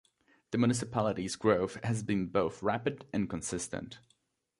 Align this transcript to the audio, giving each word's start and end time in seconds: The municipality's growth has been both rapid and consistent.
The 0.49 0.57
municipality's 0.57 1.35
growth 1.35 1.77
has 1.83 2.01
been 2.01 2.25
both 2.25 2.63
rapid 2.63 3.05
and 3.13 3.29
consistent. 3.29 3.99